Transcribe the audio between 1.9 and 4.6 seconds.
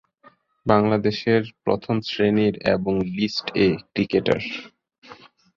শ্রেণির এবং list A cricketer.